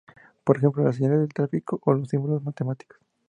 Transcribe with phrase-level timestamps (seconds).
[0.43, 2.97] Por ejemplo, las señales de tráfico o los símbolos matemáticos.